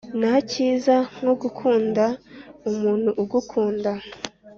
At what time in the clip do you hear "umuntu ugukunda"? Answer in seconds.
2.69-3.91